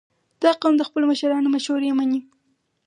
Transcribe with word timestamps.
•دا 0.41 0.51
قوم 0.61 0.73
د 0.77 0.81
خپلو 0.87 1.05
مشرانو 1.11 1.47
مشورې 1.55 1.91
منې. 1.97 2.19